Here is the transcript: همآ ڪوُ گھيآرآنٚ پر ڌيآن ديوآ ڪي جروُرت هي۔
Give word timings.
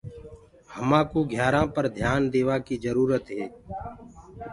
همآ 0.73 0.99
ڪوُ 1.09 1.19
گھيآرآنٚ 1.31 1.73
پر 1.73 1.85
ڌيآن 1.97 2.21
ديوآ 2.33 2.55
ڪي 2.65 2.75
جروُرت 2.83 3.25
هي۔ 3.35 3.45